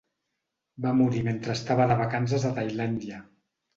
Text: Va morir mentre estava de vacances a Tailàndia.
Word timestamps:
Va 0.85 0.93
morir 1.01 1.21
mentre 1.29 1.53
estava 1.57 1.87
de 1.91 1.99
vacances 2.03 2.49
a 2.51 2.55
Tailàndia. 2.59 3.21